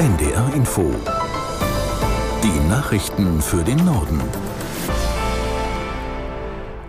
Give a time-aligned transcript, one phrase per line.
[0.00, 0.94] NDR Info.
[2.42, 4.18] Die Nachrichten für den Norden.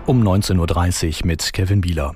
[0.05, 2.15] Um 19.30 Uhr mit Kevin Bieler.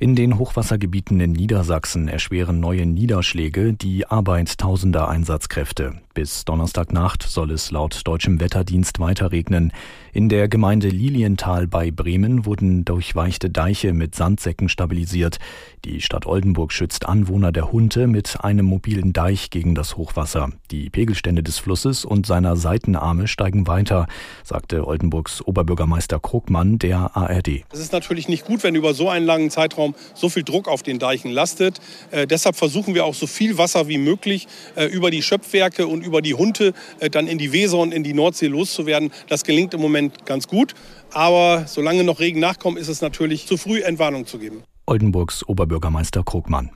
[0.00, 6.00] In den Hochwassergebieten in Niedersachsen erschweren neue Niederschläge die Arbeit tausender Einsatzkräfte.
[6.14, 9.72] Bis Donnerstagnacht soll es laut deutschem Wetterdienst weiter regnen.
[10.12, 15.38] In der Gemeinde Lilienthal bei Bremen wurden durchweichte Deiche mit Sandsäcken stabilisiert.
[15.84, 20.50] Die Stadt Oldenburg schützt Anwohner der Hunte mit einem mobilen Deich gegen das Hochwasser.
[20.70, 24.06] Die Pegelstände des Flusses und seiner Seitenarme steigen weiter,
[24.44, 27.64] sagte Oldenburgs Oberbürgermeister Krugmann der ARD.
[27.72, 29.83] Es ist natürlich nicht gut, wenn über so einen langen Zeitraum
[30.14, 31.80] so viel Druck auf den Deichen lastet.
[32.10, 36.02] Äh, deshalb versuchen wir auch so viel Wasser wie möglich äh, über die Schöpfwerke und
[36.02, 39.12] über die Hunte äh, dann in die Weser und in die Nordsee loszuwerden.
[39.28, 40.74] Das gelingt im Moment ganz gut.
[41.12, 44.62] Aber solange noch Regen nachkommt, ist es natürlich zu früh, Entwarnung zu geben.
[44.86, 46.70] Oldenburgs Oberbürgermeister Krugmann.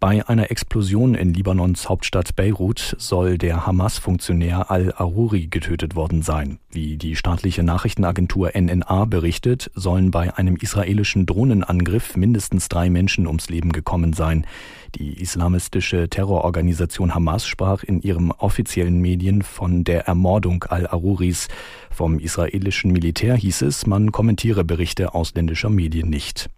[0.00, 6.60] Bei einer Explosion in Libanons Hauptstadt Beirut soll der Hamas-Funktionär al-Aruri getötet worden sein.
[6.70, 13.48] Wie die staatliche Nachrichtenagentur NNA berichtet, sollen bei einem israelischen Drohnenangriff mindestens drei Menschen ums
[13.48, 14.46] Leben gekommen sein.
[14.94, 21.48] Die islamistische Terrororganisation Hamas sprach in ihren offiziellen Medien von der Ermordung al-Aruris.
[21.90, 26.50] Vom israelischen Militär hieß es, man kommentiere Berichte ausländischer Medien nicht.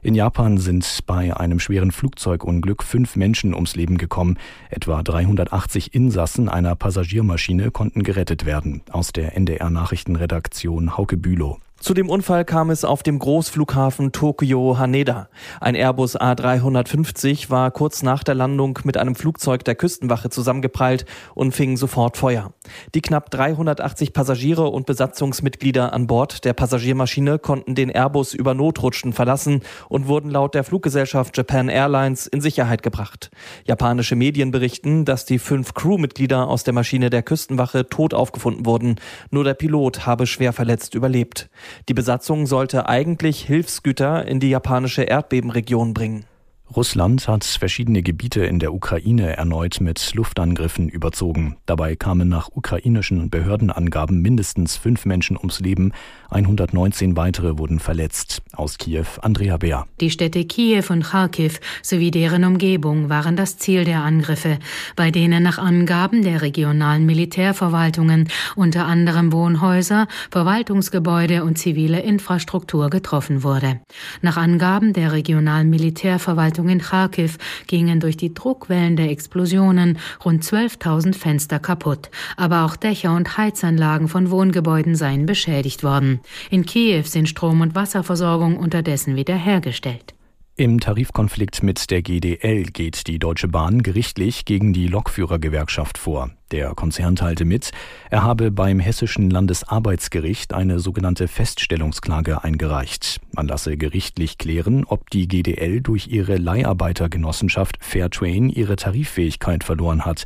[0.00, 4.38] In Japan sind bei einem schweren Flugzeugunglück fünf Menschen ums Leben gekommen.
[4.70, 8.82] Etwa 380 Insassen einer Passagiermaschine konnten gerettet werden.
[8.90, 11.58] Aus der NDR Nachrichtenredaktion Hauke Bülow.
[11.80, 15.28] Zu dem Unfall kam es auf dem Großflughafen Tokio Haneda.
[15.60, 21.52] Ein Airbus A350 war kurz nach der Landung mit einem Flugzeug der Küstenwache zusammengeprallt und
[21.52, 22.52] fing sofort Feuer.
[22.96, 29.12] Die knapp 380 Passagiere und Besatzungsmitglieder an Bord der Passagiermaschine konnten den Airbus über Notrutschen
[29.12, 33.30] verlassen und wurden laut der Fluggesellschaft Japan Airlines in Sicherheit gebracht.
[33.64, 38.96] Japanische Medien berichten, dass die fünf Crewmitglieder aus der Maschine der Küstenwache tot aufgefunden wurden.
[39.30, 41.48] Nur der Pilot habe schwer verletzt überlebt.
[41.88, 46.27] Die Besatzung sollte eigentlich Hilfsgüter in die japanische Erdbebenregion bringen.
[46.76, 51.56] Russland hat verschiedene Gebiete in der Ukraine erneut mit Luftangriffen überzogen.
[51.64, 55.92] Dabei kamen nach ukrainischen Behördenangaben mindestens fünf Menschen ums Leben,
[56.30, 58.42] 119 weitere wurden verletzt.
[58.52, 59.86] Aus Kiew Andrea Bär.
[60.00, 64.58] Die Städte Kiew und Kharkiv sowie deren Umgebung waren das Ziel der Angriffe,
[64.94, 73.42] bei denen nach Angaben der regionalen Militärverwaltungen unter anderem Wohnhäuser, Verwaltungsgebäude und zivile Infrastruktur getroffen
[73.42, 73.80] wurde.
[74.20, 77.38] Nach Angaben der regionalen Militärverwaltung Verwaltung in Kharkiv
[77.68, 84.08] gingen durch die Druckwellen der Explosionen rund 12.000 Fenster kaputt, aber auch Dächer und Heizanlagen
[84.08, 86.20] von Wohngebäuden seien beschädigt worden.
[86.50, 90.17] In Kiew sind Strom- und Wasserversorgung unterdessen wiederhergestellt.
[90.60, 96.30] Im Tarifkonflikt mit der GDL geht die Deutsche Bahn gerichtlich gegen die Lokführergewerkschaft vor.
[96.50, 97.70] Der Konzern teilte mit,
[98.10, 103.20] er habe beim Hessischen Landesarbeitsgericht eine sogenannte Feststellungsklage eingereicht.
[103.30, 110.24] Man lasse gerichtlich klären, ob die GDL durch ihre Leiharbeitergenossenschaft Fairtrain ihre Tariffähigkeit verloren hat.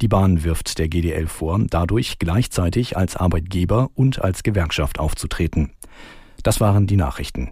[0.00, 5.72] Die Bahn wirft der GDL vor, dadurch gleichzeitig als Arbeitgeber und als Gewerkschaft aufzutreten.
[6.44, 7.50] Das waren die Nachrichten.